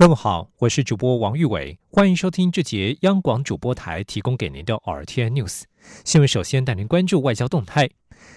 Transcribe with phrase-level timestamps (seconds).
[0.00, 5.64] 各位好，我是主播王玉伟，欢迎收听这节央广主播台提供给您的 RTN News
[6.06, 6.26] 新闻。
[6.26, 7.90] 首先带您关注外交动态。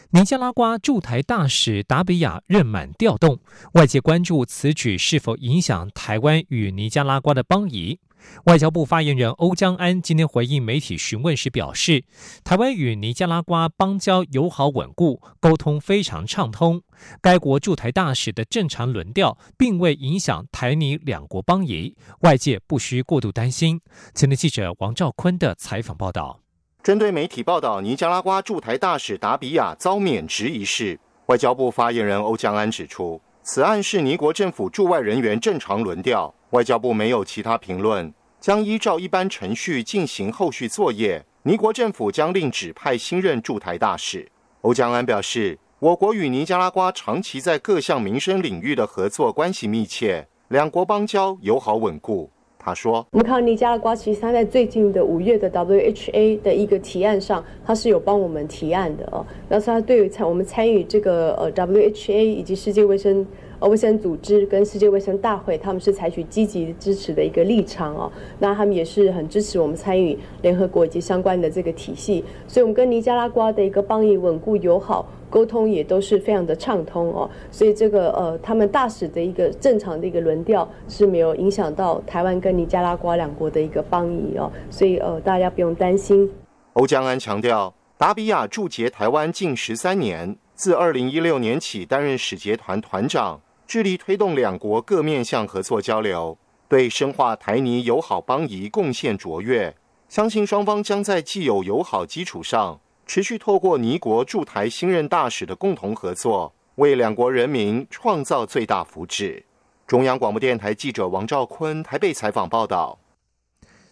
[0.09, 3.39] 尼加拉瓜驻台大使达比亚任满调动，
[3.75, 7.97] 外界关注此举是否影响台湾与尼加拉瓜的邦谊。
[8.45, 12.03] 外交部发言人欧江安今天回应媒体询问时表示，
[12.43, 16.81] 台湾与尼加拉瓜邦交友好稳固，沟通非常畅通。
[17.21, 23.79] 该国驻台大使的正常轮调并未影响台尼两国邦谊，外界不需过度担心。
[24.13, 26.39] 前天记者王兆坤的采访报道。
[26.81, 41.21] 针对媒体报道尼加拉瓜驻台大使达比亚遭免职一事，外交部发言人欧江安指出，此案是尼国政府驻外人员正常轮调，外交部没有其他评论，将依照一般程序进行后续作业。
[41.41, 44.31] 尼国政府将另指派新任驻台大使。
[44.61, 52.31] 欧江安表示，我国与尼加拉瓜长期在各项民生领域的合作关系密切，两国邦交友好稳固。
[52.65, 59.25] 他说：“我们看尼加拉瓜，其实他在最近的五月的 WHA 的一个提案上，他是有帮我们提案的哦。
[59.49, 63.25] 那是他对于参我们参与这个呃 WHA 以及世界卫生
[63.63, 68.11] 呃卫生组织跟世界卫生大会，他们是采取积极支持的一个立场哦。
[68.37, 86.29] 那他们也是很支持我们参与联合国以及相关的这个体系，所以我们跟尼加拉瓜的一个邦谊稳固友好。”沟通也都是非常的畅通哦，所以这个呃，他们大使的一个正常的一个轮调是没有影响到台湾跟尼加拉瓜两国的一个邦谊哦，所以呃，大家不用担心。
[86.73, 99.75] 欧江安强调，达比亚驻节台湾近十三年，自二零一六年起担任使节团团长，致力推动两国各面向合作交流，对深化台尼友好邦谊贡献卓越。
[100.09, 102.79] 相信双方将在既有友好基础上。
[103.05, 109.43] 持续透过尼国驻台新任大使的共同合作，为两国人民创造最大福祉。
[109.85, 112.97] 中央广播电台记者王兆坤台北采访报道。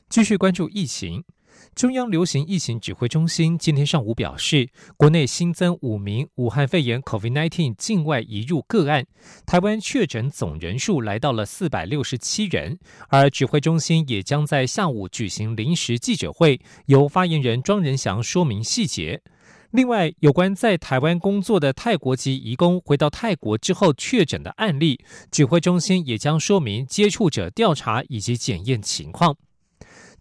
[0.07, 1.23] 继续关注疫情。
[1.73, 9.05] 中央流行疫情指挥中心今天上午表示，国内新增五名武汉肺炎 （COVID-19） 境外移入个案，
[9.45, 12.77] 台湾确诊总人数来到了四百六十七人。
[13.07, 19.21] 而指挥中心也将在下午举行临时记者会，由发言人庄仁祥说明细节。
[19.71, 24.99] 另外，有关在台湾工作的泰国籍移工回到泰国之后确诊的案例，
[25.31, 29.37] 指挥中心也将说明接触者调查以及检验情况。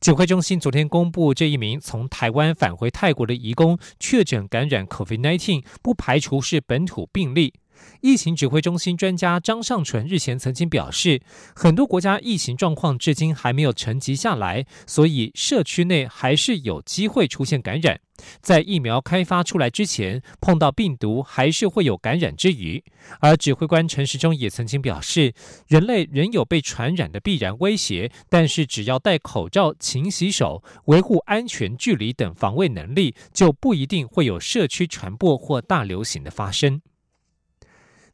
[0.00, 7.53] 指挥中心昨天公布，这一名从台湾返回泰国的移工确诊感染 COVID-19，不排除是本土病例。
[8.00, 11.21] 疫情指挥中心专家张尚纯日前曾经表示，
[11.55, 18.00] 很多国家疫情状况至今还没有沉积下来，所以社区内还是有机会出现感染。
[18.41, 22.83] 在疫苗开发出来之前，碰到病毒还是会有感染之余。
[23.21, 25.33] 而指挥官陈时中也曾经表示，
[25.67, 36.83] 人类仍有被传染的必然威胁，但是只要戴口罩、勤洗手、维护安全距离等防卫能力，就不一定会有社区传播或大流行的发生。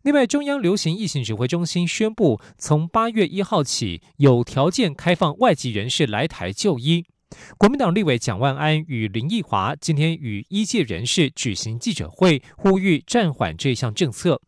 [0.03, 7.07] 另外，中央流行疫情指挥中心宣布，从八月一号起，有条件开放外籍人士来台就医。
[7.59, 14.41] 国民党立委蒋万安与林奕华今天与医界人士举行记者会，呼吁暂缓这项政策。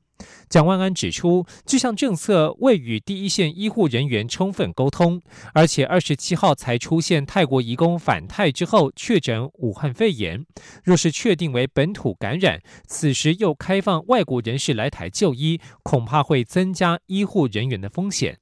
[0.49, 5.23] 蒋万安指出，这项政策未与第一线医护人员充分沟通，
[5.55, 10.45] 而且二十七号才出现泰国移工返泰之后确诊武汉肺炎，
[10.83, 18.39] 若是确定为本土感染，此时又开放外国人士来台就医，恐怕会增加医护人员的风险。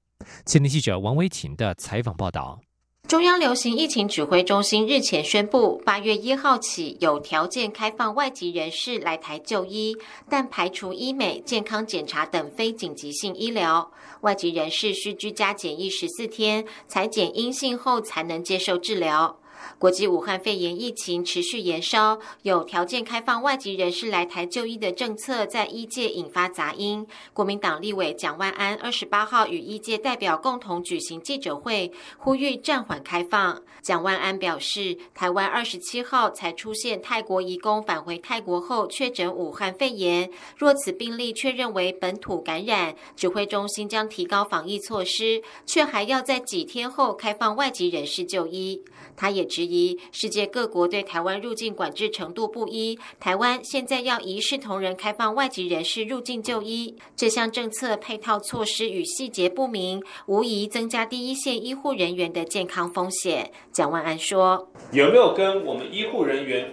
[0.47, 2.66] 前天记者王维婷的采访报道。
[3.09, 9.97] 中央流行疫情指挥中心日前宣布，八月一号起有条件开放外籍人士来台就医，
[10.29, 13.93] 但排除医美、健康检查等非紧急性医疗。
[14.23, 19.39] 外籍人士需居家检疫十四天，裁检阴性后才能接受治疗。
[19.79, 27.07] 国际武汉肺炎疫情持续延烧，有条件开放外籍人士来台就医的政策在医界引发杂音。
[27.33, 33.63] 国民党立委蒋万安二十八号与医界代表共同举行记者会，呼吁暂缓开放。
[33.83, 48.83] 蒋万安表示，台湾二十七号才出现泰国移工返回泰国后确诊武汉肺炎，若此病例确认为本土感染，指挥中心将提高防疫措施，却还要在几天后开放外籍人士就医。
[49.15, 63.51] 他也质疑世界各国对台湾入境管制程度不一，台湾现在要一视同仁开放外籍人士入境就医，这项政策配套措施与细节不明，无疑增加第一线医护人员的健康风险。
[63.73, 66.73] 蒋万安说：“有没有跟我们医护人员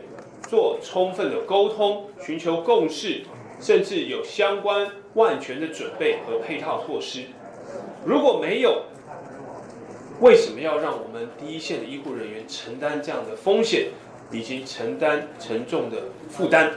[0.50, 3.24] 做充分的沟通，寻求共识，
[3.60, 7.25] 甚至有相关万全的准备和配套措施？
[8.06, 8.84] 如果没有，
[10.19, 13.89] 为什么要让我们第一线的医护人员承担这样的风险，
[14.31, 16.71] 以及承担沉重的负担？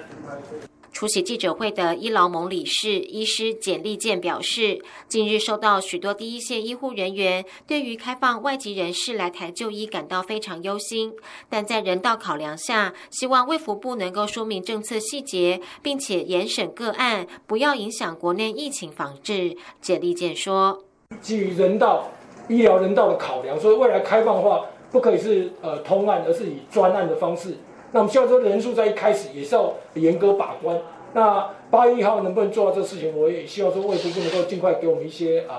[0.93, 11.12] 出席记者会的医劳盟理事医师简立健表示，近日收到许多第一线医护人员对于开放外籍人士来台就医感到非常忧心，
[11.50, 19.55] 但在人道考量下，希望卫福部能够说明政策细节，并且严审个案，不要影响国内疫情防治。
[19.83, 20.83] 简立健说
[21.21, 22.11] ：“基于人道。”
[22.49, 27.55] 医疗人道的考量，所以未来开放的话，不可以是呃通案，而是以专案的方式。
[27.93, 30.79] 那我们希望说人数在一开始也是要严格把关。
[31.13, 35.55] 那八月一号能不能做到这事情，我也希望说卫生部能够尽快给我们一些呃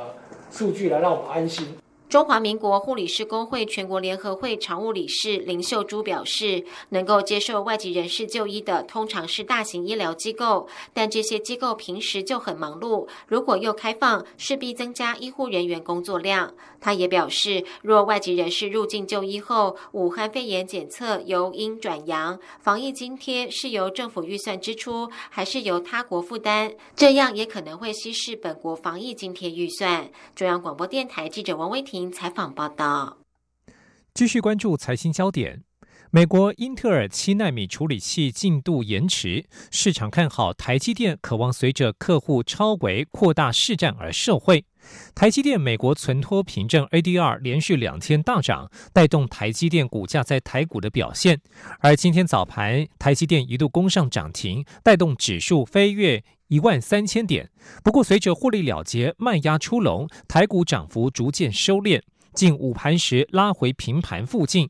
[0.51, 1.65] 数据来让我们安心。
[2.09, 16.53] 中华民国护理师工会全国联合会常务理事林秀珠表示，能够接受外籍人士就医的，通常是大型医疗机构，但这些机构平时就很忙碌，如果又开放，势必增加医护人员工作量。
[16.79, 26.73] 他也表示，若外籍人士入境就医后，武汉肺炎检测由阴转阳，防疫津贴是由政府预算支出，还是由他国负担？
[26.95, 30.09] 这样也可能会稀释本国防疫津贴预算。
[30.33, 31.96] 中央广播电台记者王威婷。
[32.11, 33.17] 采访报道，
[34.13, 35.63] 继续关注财经焦点。
[36.17, 44.65] 美国英特尔七纳米处理器进度延迟，市场看好台积电，渴望随着客户超维扩大市占而受惠。
[45.13, 51.39] 台积电美国存托凭证 ADR 连续两天大涨，带动台积电股价在台股的表现。
[51.81, 56.23] 而今天早盘，台积电一度攻上涨停，带动指数飞跃。
[56.47, 57.51] 一万三千点，
[57.83, 62.01] 不过随着获利了结卖压出笼，台股涨幅逐渐收敛，
[62.33, 64.67] 近午盘时拉回平盘附近。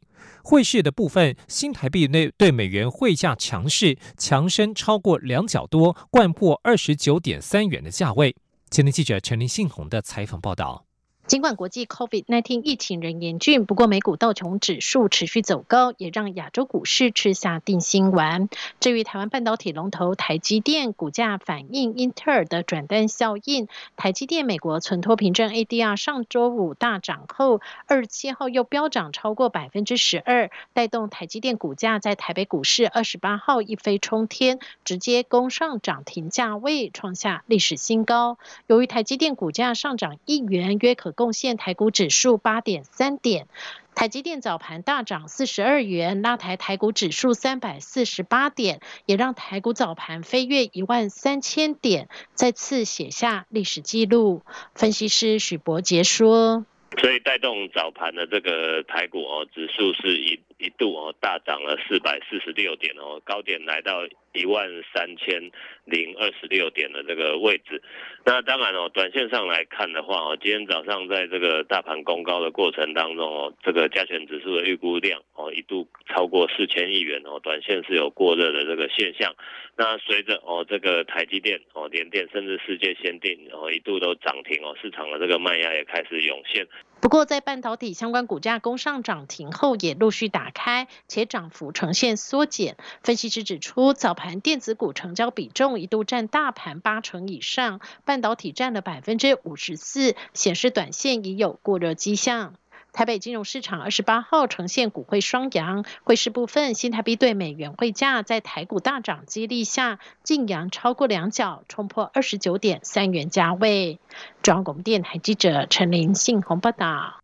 [0.50, 8.34] 汇市的部分，新台币内对美元汇价强势，强升超过两角多，贯破二十九点三元的价位。
[8.72, 10.87] 前天记者陈林信宏的采访报道。
[11.28, 18.48] 尽管国际 COVID-19 疫情仍严峻，不过美股道琼指数持续走高，也让亚洲股市吃下定心丸。
[18.80, 23.68] 至于台湾半导体龙头台积电，股价反映英特尔的转单效应。
[23.98, 38.38] 台积电美国存托凭证 ADR 上周五大涨后，二十七号又飙涨超过百分之十二，带动台积电股价在台北股市二十八号一飞冲天，直接攻上涨停价位，创下历史新高。
[38.68, 43.48] 由于台积电股价上涨一元，约可贡献台股指数八点三点，
[43.96, 54.44] 台积电早盘大涨四十二元，拉抬台股指数三百四十八点，也让台股早盘飞跃一万三千点，再次写下历史纪录。
[54.76, 56.66] 分析师许博杰说
[57.02, 65.50] ：“所以带动早盘的这个台股哦，指数是一一度哦大涨了四百四十六点哦，高点来到。”一万三千
[65.86, 67.82] 零二十六点的这个位置，
[68.24, 79.34] 那当然哦，短线上来看的话哦，今天早上在这个大盘攻高的过程当中哦，这个加权指数的预估量哦一度超过四千亿元哦，短线是有过热的这个现象。
[79.76, 86.68] 那随着哦这个台积电哦联电甚至世界先进哦一度都涨停哦，市场的这个卖压也开始涌现。
[87.00, 92.76] 不过在半导体相关股价攻上涨停后，也陆续打开，且涨幅呈现缩减。
[93.02, 94.40] 分析师指出，早盘。
[94.40, 102.56] 电子股成交比重一度占大盘八成以上，半导体占了百分之五十四，显示短线已有过热迹象。
[102.98, 114.00] 台北金融市场二十八号呈现股汇双阳，汇市部分新台币对美元汇价在台股大涨激励下，净扬超过两角，冲破二十九点三元价位。
[114.42, 117.22] 中央广播电台记者陈林信宏报道。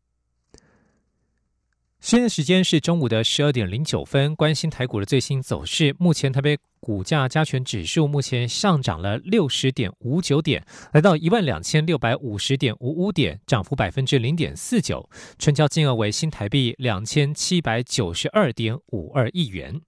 [1.99, 5.95] 现在时间是中午的十二点零九分，关心台股的最新走势。
[5.97, 10.61] 目前台北股价加权指数目前上涨了六十点五九点，
[10.91, 15.09] 来到一万两千六百五十点五五点，涨幅百分之零点四九，
[15.39, 19.79] 成交金额为新台币两千七百九十二点五二亿元。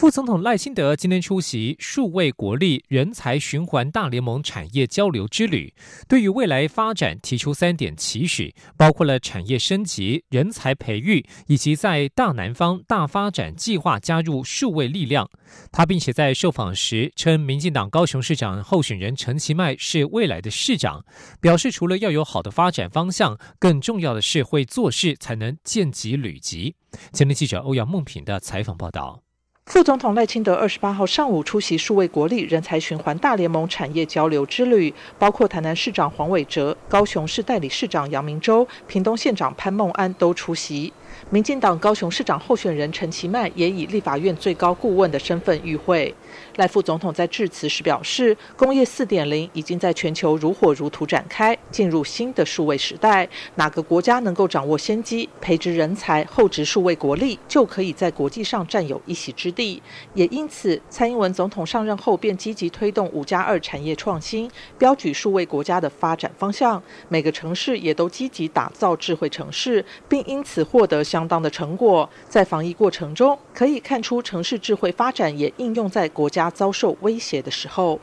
[0.00, 5.74] 副总统赖清德今天出席数位国力人才循环大联盟产业交流之旅，
[6.08, 15.28] 对于未来发展提出三点期许，包括了产业升级、人才培育，以及在大南方大发展计划加入数位力量。
[15.70, 21.04] 他并且在受访时称，民进党高雄市长候选人陈其迈是未来的市长，
[21.42, 26.74] 表示除了要有好的发展方向，更重要的是会做事才能见机履级。
[27.12, 29.22] 前天记者欧阳梦平的采访报道。
[29.70, 40.92] 副总统赖清德二十八号上午出席数位国力人才循环大联盟产业交流之旅，包括台南市长黄伟哲、高雄市代理市长杨明洲、屏东县长潘孟安都出席。
[41.30, 46.12] 民进党高雄市长候选人陈其迈也以立法院最高顾问的身份与会。
[46.60, 53.26] 赖副总统在致辞时表示，工业四点零已经在全球如火如荼展开，进入新的数位时代。
[53.54, 59.82] 哪个国家能够掌握先机，培植人才，厚植数位国力，就可以在国际上占有一席之地。
[60.12, 66.82] 也因此，蔡英文总统上任后便积极推动五加二产业创新，标举数位国家的发展方向。
[67.08, 72.06] 每个城市也都积极打造智慧城市，并因此获得相当的成果。
[72.28, 76.49] 在防疫过程中，可以看出城市智慧发展也应用在国家。
[76.50, 78.00] 遭受威胁的时候，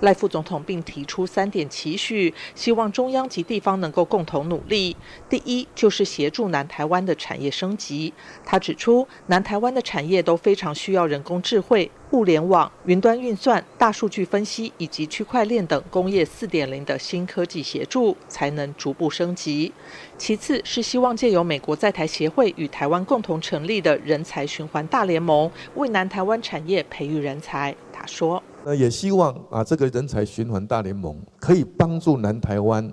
[0.00, 4.96] 赖副总统并提出三点期许，希望中央及地方能够共同努力。
[5.28, 8.12] 第一，就是协助南台湾的产业升级。
[8.44, 11.90] 他指出，南台湾的产业都非常需要人工智慧。
[12.12, 19.72] 物联网、云端运算、大数据分析以及区块链等工业四点零的新科技协助，才能逐步升级。
[20.18, 27.76] 其次是希望借由美国在台协会与台湾共同成立的人才循环大联盟，为南台湾产业培育人才。
[28.06, 32.92] 说：“那也希望啊，这个人才循环大联盟可以帮助南台湾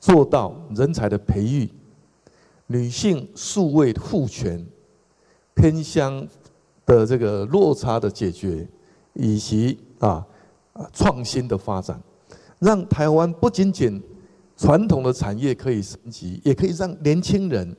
[0.00, 1.68] 做到人才的培育、
[2.66, 4.66] 女性数位赋权、
[5.54, 6.26] 偏乡。”
[6.86, 8.68] 的这个落差的解决，
[9.14, 10.22] 以及啊
[10.74, 11.98] 啊创新的发展，
[12.58, 14.02] 让台湾不仅仅
[14.54, 17.74] 传统的产业可以升级，也可以让年轻人、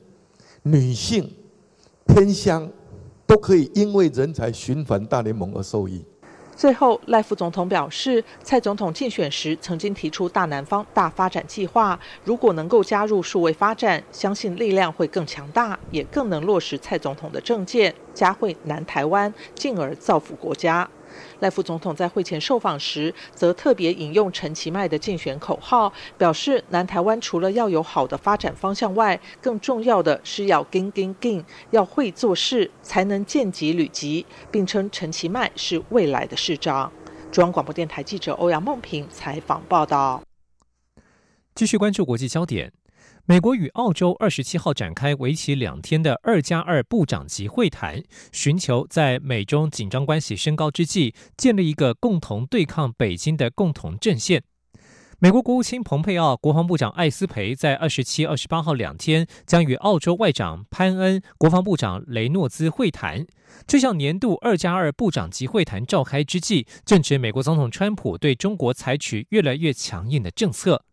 [0.64, 1.30] 女性、
[2.04, 2.68] 偏乡
[3.28, 6.04] 都可以因为人才循环大联盟而受益。
[6.56, 20.88] 最后，赖副总统表示，蔡总统竞选时曾经提出大南方大发展计划，如果能够加入数位发展，相信力量会更强大，也更能落实蔡总统的政见，加惠南台湾，进而造福国家。
[21.40, 36.92] 赖副总统在会前受访时，则特别引用陈其迈的竞选口号，表示南台湾除了要有好的发展方向外，更重要的是要跟跟跟，要会做事，才能见机履级，并称陈其迈是未来的市长。
[37.30, 40.22] 中央广播电台记者欧阳梦平采访报道。
[41.54, 42.72] 继续关注国际焦点。
[43.28, 54.44] 美国与澳洲二十七号展开为期两天的“二加二”部长级会谈，寻求在美中紧张关系升高之际，建立一个共同对抗北京的共同阵线。
[55.18, 63.26] 美国国务卿蓬佩奥、国防部长艾斯培在二十七、二十八号两天将与澳洲外长潘恩、国防部长雷诺兹会谈。
[63.66, 70.84] 这项年度“二加二”部长级会谈召开之际，正值美国总统川普对中国采取越来越强硬的政策。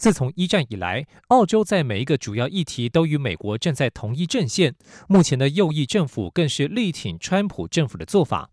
[0.00, 4.74] 自从一战以来，澳洲在每一个主要议题都与美国站在同一阵线。
[5.06, 8.48] 目前的右翼政府更是力挺川普政府的做法。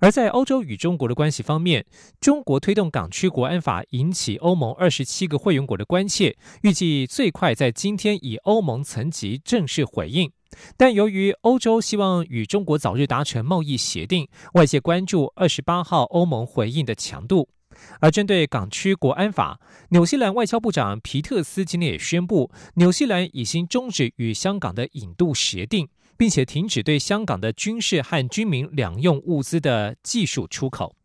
[0.00, 1.86] 而在欧洲与中国的关系方面，
[2.20, 10.30] 中国推动港区国安法引起欧盟二十七个会员国的关切，预计最快在今天以欧盟层级正式回应。
[10.76, 17.48] 但由于欧洲希望与中国早日达成贸易协定，外界关注二十八号欧盟回应的强度。
[18.00, 30.96] 而针对港区国安法，纽西兰外交部长皮特斯今天也宣布，纽西兰已经终止与香港的引渡协定，并且停止对香港的军事和军民两用物资的技术出口。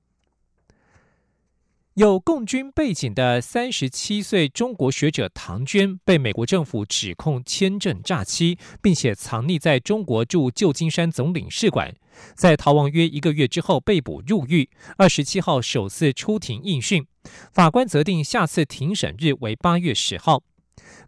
[1.95, 11.93] 有共军背景的三十七岁中国学者唐娟被美国政府指控签证诈欺，并且藏匿在中国驻旧金山总领事馆，
[12.33, 14.69] 在逃亡约一个月之后被捕入狱。
[14.98, 17.05] 二十七号首次出庭应讯，
[17.51, 20.43] 法官责定下次庭审日为八月十号。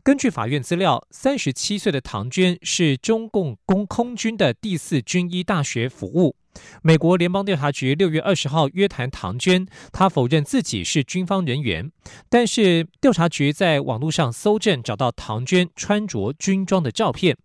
[0.03, 6.35] 根据法院资料，三十七岁的唐娟是中共空空军的第四军医大学服务。
[6.81, 11.91] 美国联邦调查局六月二十号约谈唐娟，她否认自己是军方人员，
[12.29, 17.37] 但是调查局在网络上搜证，找到唐娟穿着军装的照片。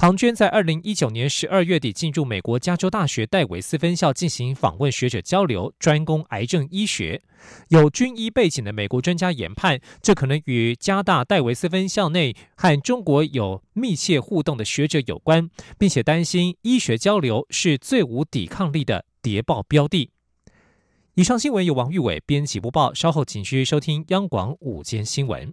[0.00, 7.20] 唐娟在二零一九年十二月底进入美国加州大学戴维斯分校进行访问学者交流，专攻癌症医学。
[7.70, 20.12] 有军医背景的美国专家研判，这可能与加大戴维斯分校内和中国有密切互动的学者有关，并且担心医学交流是最无抵抗力的谍报标的。
[21.14, 25.52] 以上新闻由王玉伟编辑播报，稍后请继续收听央广午间新闻。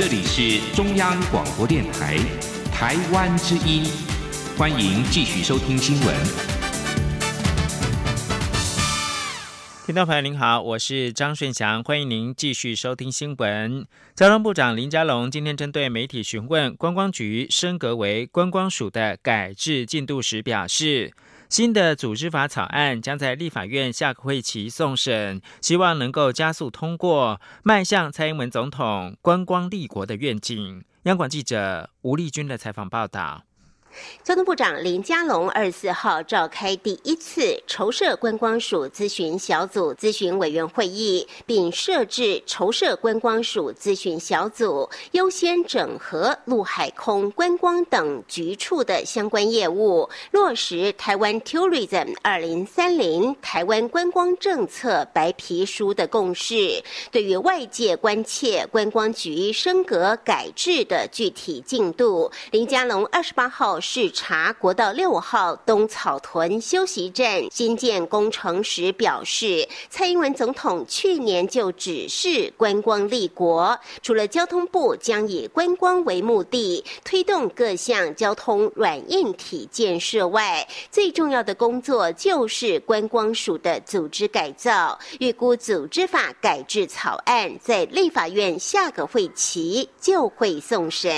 [0.00, 2.16] 这里是中央广播电台，
[2.72, 3.84] 台湾之音，
[4.56, 6.16] 欢迎继续收听新闻。
[9.84, 13.84] 听众朋友您好，我是张顺祥，欢迎您继续收听新闻。
[14.14, 21.12] 交通部长林佳龙今天针对媒体询问观光局升格为观光署的改制进度时表示。
[21.50, 30.84] 新的组织法草案将在立法院下个会期送审，希望能够加速通过，迈向蔡英文总统观光立国的愿景。
[31.02, 33.42] 央广记者吴丽君的采访报道。
[34.22, 56.80] 交通部长林佳龙二十四号召开第一次筹设观光署咨询小组咨询委员会议，并设置筹设观光署咨询小组，优先整合陆海空观光等局处的相关业务，落实台湾 Tourism 二零三零台湾观光政策白皮书的共识。
[57.10, 63.79] 对于外界关切观光局升格改制的具体进度，林佳龙二十八号。
[63.80, 84.98] 视察国道六号东草屯休息站新建工程时表示，蔡英文总统去年就指示观光立国，除了交通部将以观光为目的推动各项交通软硬体建设外，最重要的工作就是观光署的组织改造。
[85.18, 91.10] 预估组织法改制草案在立法院下个会期就会送审。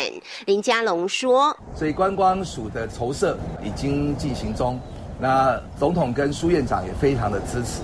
[0.46, 4.78] 林佳龙说：“所以观光。”署的筹设已经进行中，
[5.18, 7.80] 那总统跟苏院长也非常的支持，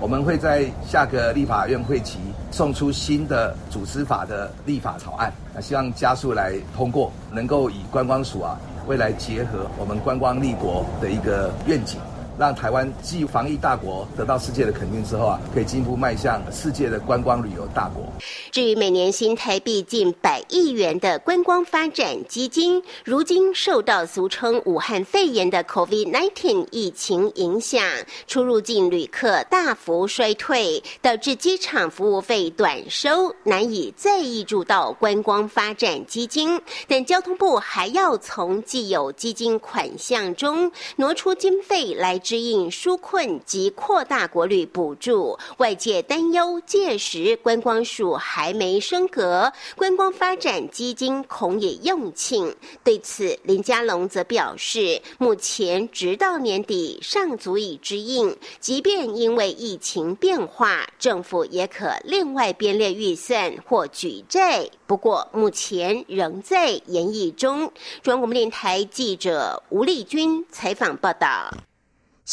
[0.00, 2.18] 我们会在下个立法院会期
[2.52, 11.98] 送出新的组织法的立法草案，那希望加速来通过，能够以观光署啊未来结合我们观光立国的一个愿景。
[12.42, 18.02] 让台湾继防疫大国得到世界的肯定之后啊，可以进一步迈向世界的观光旅游大国。
[18.50, 27.80] 至于每年新台币近百亿元的观光发展基金，如今受到俗称武汉肺炎的 COVID-19 疫情影响，
[28.26, 36.60] 出入境旅客大幅衰退，导致机场服务费短收，难以再挹注到观光发展基金。
[36.88, 42.18] 但交通部还要从既有基金款项中挪出经费来。
[42.36, 52.54] 应纾困及扩大国旅补助，外界担忧届时观光署还没升格，观光发展基金恐也用罄。
[52.84, 64.68] 对此，林佳龙则表示，目前直到年底尚足以支应，即便因为疫情变化，政府也可另外编列预算或举债。
[64.86, 67.70] 不过，目前仍在研议中。
[68.02, 71.50] 中央广播电台记者吴丽君采访报道。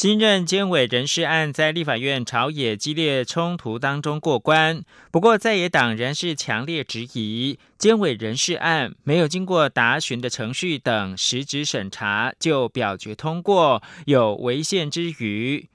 [0.02, 4.82] 新任监委人事案在立法院朝野激烈冲突当中过关，
[5.12, 15.68] 不过在野党人士强烈质疑，监委人事案没有经过答询的程序等实质审查就表决通过，有违宪之余。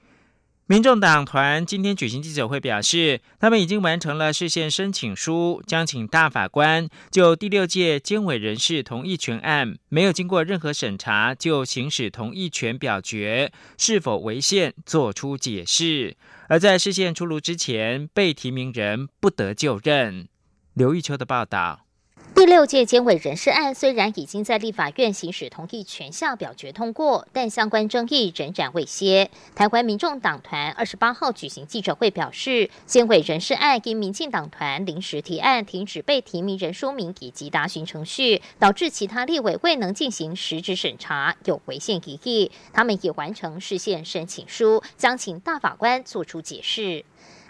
[0.67, 16.17] 民众党团今天举行记者会，表示他们已经完成了事先申请书，将请大法官就第六届监委人事同意权案没有经过任何审查就行使同意权表决是否违宪作出解释。
[16.49, 20.27] 而在事件出炉之前，被提名人不得就任。
[20.73, 21.84] 刘玉秋的报道。
[22.33, 29.29] 第六届监委人事案虽然已经在立法院行使同意权下表决通过，但相关争议仍然未歇。
[29.55, 42.51] 台湾民众党团二十八号举行记者会表示，监委人事案因民进党团临时提案停止被提名人说明以及答询程序，导致其他立委未能进行实质审查，有违宪疑义。
[42.73, 47.05] 他们已完成事宪申请书，将请大法官作出解释。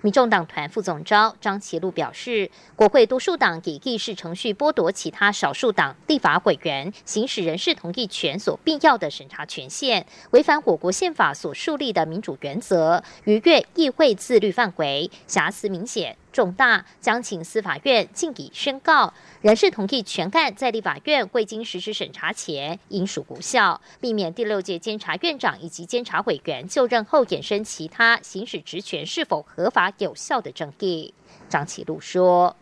[0.06, 16.16] 民众党团副总召张其禄表示，国会多数党以议事程序剥夺其他少数党立法委员行使人事同意权所必要的审查权限，违反我国宪法所树立的民主原则，逾越议会自律范围，瑕疵明显。
[16.36, 31.14] 重大，将请司法院尽以宣告人事同意全干在立法院未经实施审查前应属无效，避免第六届监察院长以及监察委员就任后衍生其他行使职权是否合法有效的争议。
[31.48, 32.54] 张启禄说。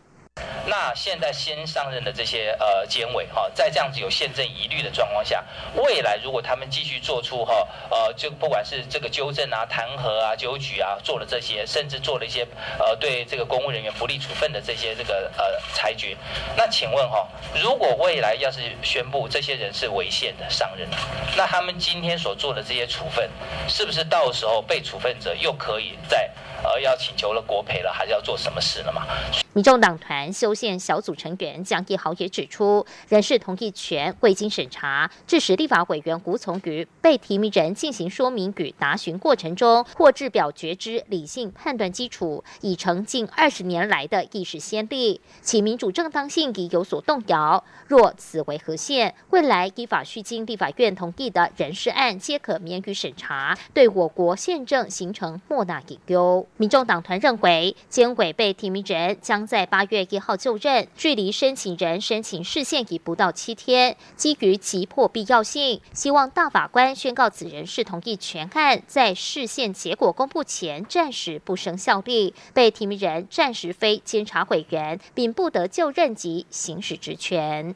[0.66, 5.44] 那现在新上任的这些呃监委哈，在这样子有宪政疑虑的状况下，
[5.74, 12.46] 未来如果他们继续做出哈呃，就不管是这个纠正啊、弹劾啊、纠举啊，做了这些，甚至做了一些
[12.78, 16.16] 呃对这个公务人员不利处分的这些这个呃裁决，
[16.56, 17.28] 那请问哈，
[17.62, 20.88] 如果未来要是宣布这些人是违宪的上任，
[21.36, 23.30] 那他们今天所做的这些处分，
[23.68, 26.28] 是不是到时候被处分者又可以在？
[26.74, 29.06] 而要请求了国赔了，还是要做什么事了嘛？
[29.52, 47.62] 民众党团修宪小组成员江义豪也指出，人事同意权未经审查，致使立法委员胡从于被提名人进行说明与答询过程中，获致表决之理性判断基础，已成近二十年来的议事先例，其民主正当性已有所动摇。
[47.86, 56.44] 若此为核线，未来依法需经立法院同意的人事案，皆可免予审查，对我国宪政形成莫大隐忧。
[56.64, 63.94] 民众党团认为，监委被提名人将在八月一号就任，距离申请人申请释宪已不到七天。
[64.16, 77.74] 基于急迫必要性，希望大法官宣告此人是同意全案在释宪结果公布前暂时不生效力，被提名人暂时非监察委员，并不得就任及行使职权。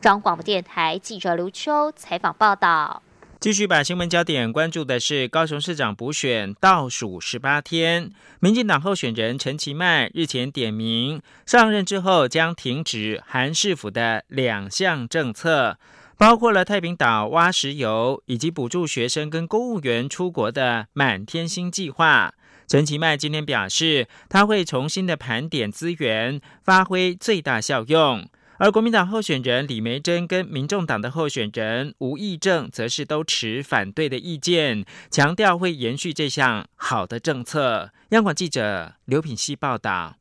[0.00, 3.02] 中广播电台记者刘秋采访报道。
[3.40, 15.78] 继续把新闻焦点关注的是高雄市长补选倒数十八天，民进党候选人陈其迈日前点名上任之后将停止韩市府的两项政策，
[16.16, 22.34] 包括了太平岛挖石油以及补助学生跟公务员出国的满天星计划。
[22.66, 28.28] 陈其迈今天表示，他会重新的盘点资源，发挥最大效用。
[28.60, 37.92] 而国民党候选人李梅珍跟民众党的候选人吴益政，则是都持反对的意见，强调会延续这项好的政策。
[38.08, 40.16] 央广记者刘品希报道。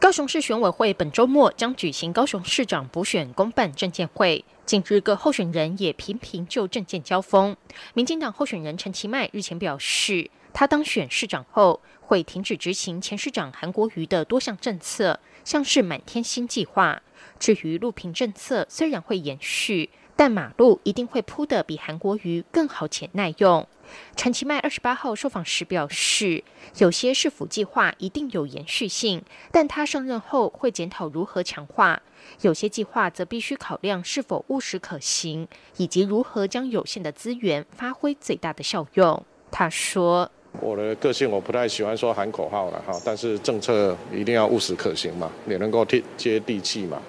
[0.00, 7.54] 高雄市选委会本周末将举行高雄市长补选公办证件会，近日各候选人也频频就证件交锋。
[7.92, 17.02] 民进党候选人陈其迈日前表示，他当选市长后会停止执行前市长韩国瑜的多项政策，像是满天星计划。
[17.42, 23.66] 至于路平政策虽然会延续，但马路一定会铺得比韩国瑜更好且耐用。
[24.14, 26.44] 陈其迈二十八号受访时表示，
[26.78, 32.00] 有些市府计划一定有延续性，但他上任后会检讨如何强化；
[32.42, 39.20] 有些计划则必须考量是否务实可行，以及如何将有限的资源发挥最大的效用。
[39.50, 40.30] 他说。
[40.60, 47.00] 我的个性我不太喜欢说喊口号了哈，但是政策一定要务实可行嘛，也能够贴接地气嘛，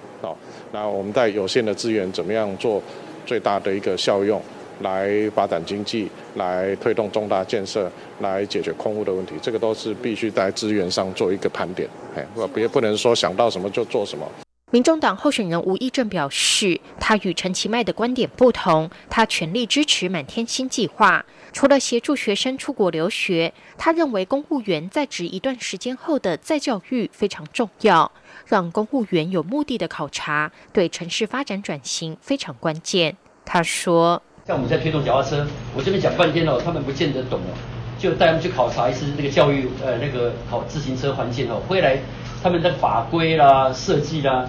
[0.74, 2.82] 那我们在有限的资源怎么样做
[3.24, 4.42] 最大的一个效用，
[4.80, 14.28] 来发展经济，来推动重大建设，来解决空屋的问题，这个都是必须在资源上做一个盘点，哎，别不能说想到什么就做什么。
[14.72, 21.24] 民众党候选人吴益正表示，他与陈其迈的观点不同，他全力支持满天星计划。
[21.52, 28.10] 除了协助学生出国留学，他认为公务员在职一段时间后的再教育非常重要，
[28.46, 33.16] 让公务员有目的的考察，对城市发展转型非常关键。
[33.44, 37.52] 他说：“像我们在推动脚踏车，我这边讲半天哦，他们不见得懂哦，
[37.98, 41.98] 就带他们去考察一次那个教育，呃，那个考自行车环境哦，回来
[42.42, 44.48] 他们的法规啦、设计啦。”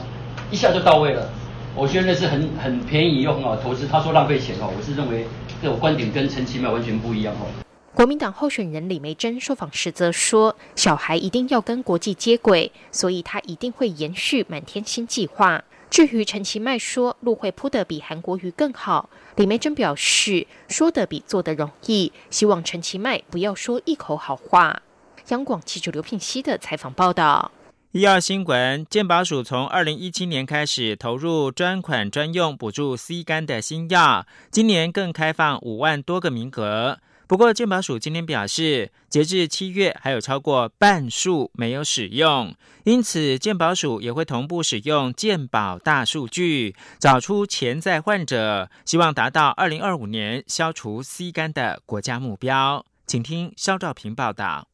[0.52, 1.28] 一下就到位了，
[1.76, 3.88] 我觉得那是很很便宜又很好投资。
[3.88, 5.26] 他说浪费钱哦，我是认为
[5.62, 7.65] 这种观点跟陈其迈完全不一样哦。
[7.96, 15.64] 国民党候选人李梅珍受访时则说，小孩一定要跟国际接轨，所以他一定会延续满天星计划。
[15.90, 24.82] 至于陈其迈说路会铺得比韩国瑜更好，李梅珍表示说的比做的容易，希望陈其迈不要说一口好话。
[25.30, 27.50] 央广记者刘聘熙的采访报道。
[27.94, 37.00] 医药新闻：健保署从二零一七年开始投入专款专用补助 C 肝的新药，今年更开放五万多个名额。
[37.28, 52.86] 不过，健保署今天表示，截至七月还有超过半数没有使用，因此健保署也会同步使用健保大数据，找出潜在患者，希望达到二零二五年消除 C 肝的国家目标。
[53.08, 54.68] 请听肖兆平报道。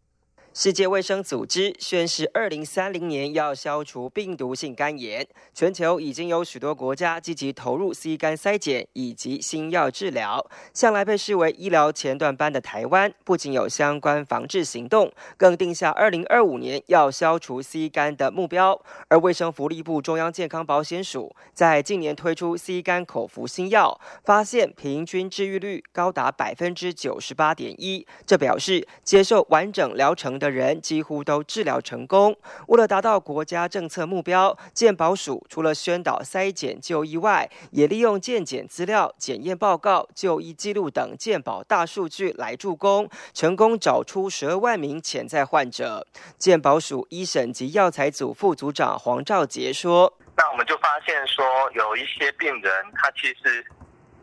[0.54, 5.26] 世界卫生组织宣示，二零三零年要消除病毒性肝炎。
[5.54, 10.46] 全球已经有许多国家积极投入 C 肝筛检以及新药治疗。
[10.74, 18.78] 向来被视为医疗前段班的台湾，不仅有相关防治行动，更定下二零二五年要消除 C 肝的目标。
[19.08, 28.06] 而卫生福利部中央健康保险署在近年推出 C 肝口服新药，发现平均治愈率高达百分之九十八点一。
[28.26, 30.41] 这表示接受完整疗程。
[30.42, 32.36] 的人几乎都治疗成功。
[32.68, 46.08] 为了达到国家政策目标，健保署除了宣导筛检就医外，也利用健检资料、检验报告、就医记录等健保大数据来助攻，成功找出十二万名潜在患者。
[46.40, 53.64] 健保署医审及药材组副组长黄兆杰说：“那我们就发现说，有一些病人他其实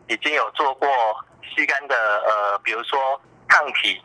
[0.09, 0.89] 已经有做过
[1.41, 2.99] 吸肝的，呃，比如说
[3.47, 3.97] 抗体。”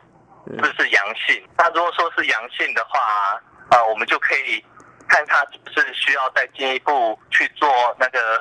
[0.47, 4.65] 是是阳性，那如果说是阳性的话，呃，我们就可以
[5.09, 8.41] 看他是不是需要再进一步去做那个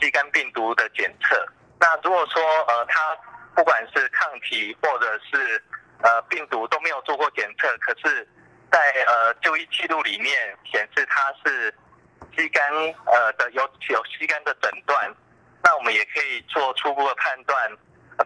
[0.00, 1.46] 吸肝病毒的检测。
[1.80, 3.16] 那如果说呃他
[3.54, 5.62] 不管是抗体或者是
[6.02, 8.26] 呃病毒都没有做过检测，可是，
[8.70, 11.74] 在呃就医记录里面显示他是
[12.36, 12.72] 吸肝
[13.06, 15.12] 呃的有有吸肝的诊断，
[15.62, 17.56] 那我们也可以做初步的判断。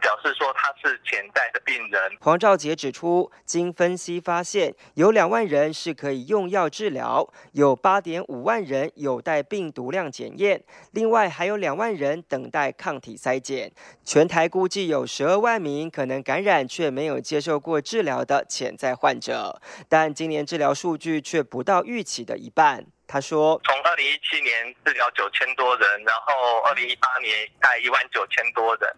[0.00, 2.16] 表示说他是潜在的病人。
[2.20, 13.72] 黄兆杰指出，经分析发现，有两万人是可以用药治疗，有八点五万人有待病毒量检验，另外还有两万人等待抗体筛检。
[14.04, 22.84] 全台估计有十二万名可能感染却没有接受过治疗的潜在患者，但今年治疗数据却不到预期的一半。
[23.08, 28.90] 他说，从二零一七年治疗九千多人，然后二零一八年大一万九千多人。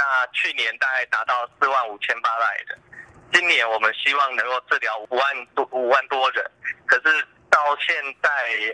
[0.00, 2.78] 那去年大概达到四万五千八百人，
[3.34, 6.50] 今年我们希望能够治疗五万多五万多人，
[6.86, 8.30] 可是到现在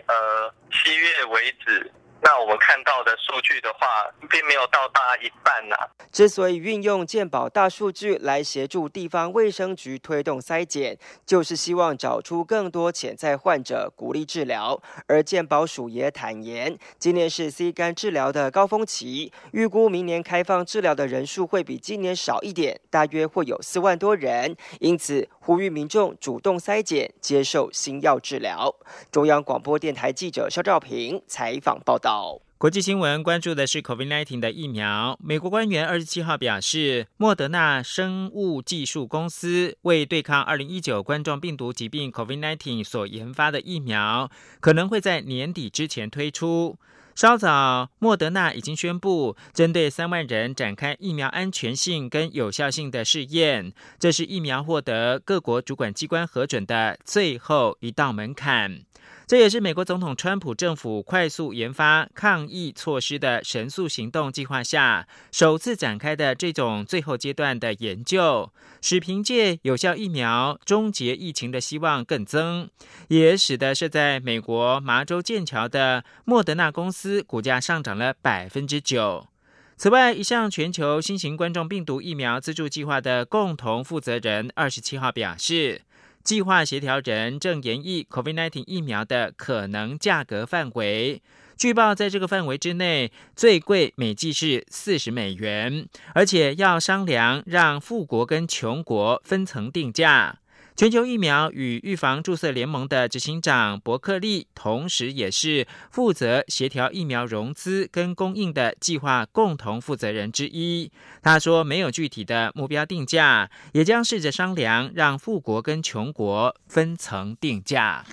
[0.07, 1.91] 呃七月为止。
[2.21, 3.87] 那我们看到的数据的话，
[4.29, 5.75] 并没有到达一半呐。
[6.11, 14.81] 之所以运用健保大数据来协助地方卫生局推动筛检，就是希望找出更多潜在患者，鼓励治疗。
[15.07, 24.55] 而健保署也坦言，今年是 C 肝治疗的高峰期，预估明年开放治疗的人数会比今年少一点，大约会有四万多人。
[24.79, 28.75] 因此，呼吁民众主动筛检，接受新药治疗。
[29.09, 32.41] 中央广播电台记者肖兆平采访报道。
[32.57, 35.17] 国际新闻关注的是 COVID-19 的疫苗。
[35.23, 44.29] 美国官员二十七号表示，莫德纳生物技术公司为对抗二零一九冠状病毒疾病 COVID-19 所研发的疫苗，
[44.59, 46.77] 可能会在年底之前推出。
[47.17, 58.81] 稍早，莫德纳已经宣布针对三万人展开疫苗安全性跟有效性的试验，这是疫苗获得各国主管机关核准的最后一道门槛。
[59.27, 68.49] 这也是美国总统川普政府快速研发抗疫措施的神速行动计划下首次展开的这种最后阶段的研究，
[68.81, 72.69] 使凭借有效疫苗终结疫情的希望更增，
[73.09, 79.27] 也使得设在美国麻州剑桥的莫德纳公司股价上涨了百分之九。
[79.75, 85.81] 此外，一项全球新型冠状病毒疫苗资助计划的共同负责人二十七号表示。
[86.27, 91.21] 计划协调人正研议 COVID-19 疫苗的可能价格范围。
[91.55, 100.39] 据报，在这个范围之内，最贵每剂是四十美元，而且要商量让富国跟穷国分层定价。
[100.77, 110.91] 全球疫苗与预防注射联盟的执行长伯克利，同时也是负责协调疫苗融资跟供应的计划共同负责人之一。
[111.23, 118.05] 他说，没有具体的目标定价，也将试着商量让富国跟穷国分层定价。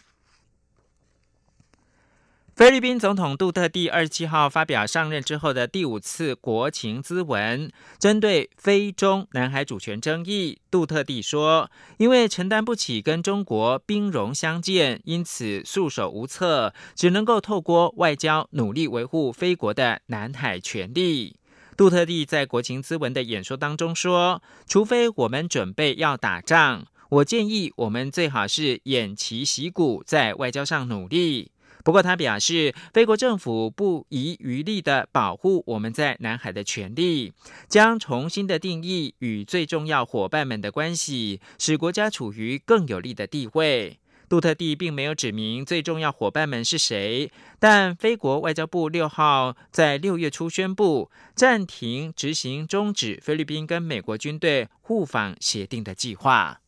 [2.57, 21.35] 菲律宾总统杜特地二十七号发表上任之后的第五次国情咨文，针对非中南海主权争议，杜特地说：“因为承担不起跟中国兵戎相见，因此束手无策，只能够透过外交努力维护菲国的南海权利。”
[21.77, 31.51] 杜特地在国情咨文的演说当中说：“除非我们准备要打仗，我建议我们最好是偃旗息鼓，在外交上努力。”
[31.85, 37.35] 不过，他表示，菲国政府不遗余力的保护我们在南海的权利，
[37.69, 44.01] 将重新的定义与最重要伙伴们的关系，使国家处于更有利的地位。
[44.27, 56.64] 杜特地并没有指明最重要伙伴们是谁，但菲国外交部六号在六月初宣布暂停执行终止菲律宾跟美国军队互访协定的计划。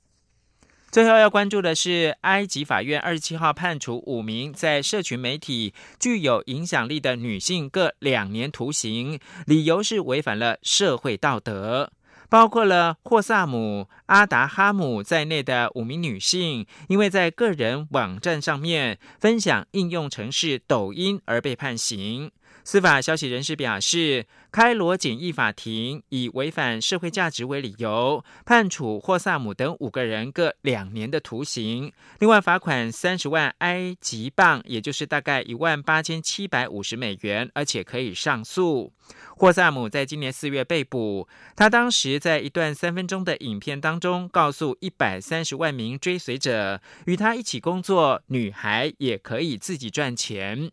[0.97, 11.93] 最后要关注的是，埃及法院二十七号判处五名在社群媒体具有影响力的女性各两年徒刑，理由是违反了社会道德。
[12.31, 22.33] 包括了霍萨姆、阿达哈姆在内的五名女性，因为在个人网站上面分享应用程式抖音而被判刑。
[22.67, 38.93] 司法消息人士表示，开罗简易法庭以违反社会价值为理由，判处霍萨姆等五个人各两年的徒刑，另外罚款三十万埃及镑，也就是大概一万八千七百五十美元，而且可以上诉。
[39.37, 50.73] 霍萨姆在今年四月被捕，他当时在一段三分钟的影片当中，告诉一百三十万名追随者，与他一起工作，女孩也可以自己赚钱。